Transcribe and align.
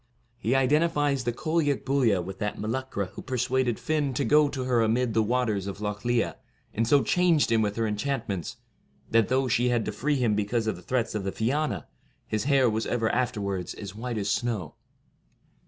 He 0.39 0.55
identifies 0.55 1.25
the 1.25 1.31
Cailleac 1.31 1.85
Buillia 1.85 2.23
with 2.23 2.39
that 2.39 2.57
Meluchra 2.57 3.09
who 3.13 3.21
persuaded 3.21 3.77
Fionn 3.79 4.15
to 4.15 4.25
go 4.25 4.49
to 4.49 4.63
her 4.63 4.81
amid 4.81 5.13
the 5.13 5.21
waters 5.21 5.67
of 5.67 5.79
Lough 5.79 5.99
Liath, 6.03 6.37
and 6.73 6.87
so 6.87 7.03
changed 7.03 7.51
him 7.51 7.61
with 7.61 7.75
her 7.75 7.85
enchant 7.85 8.27
ments, 8.27 8.57
that, 9.11 9.27
though 9.27 9.47
she 9.47 9.69
had 9.69 9.85
to 9.85 9.91
free 9.91 10.15
him 10.15 10.33
because 10.33 10.65
of 10.65 10.75
the 10.75 10.81
threats 10.81 11.13
of 11.13 11.23
the 11.23 11.31
Fiana, 11.31 11.85
his 12.25 12.45
hair 12.45 12.67
was 12.67 12.87
ever 12.87 13.11
afterwards 13.11 13.75
as 13.75 13.93
white 13.93 14.17
as 14.17 14.31
snow. 14.31 14.73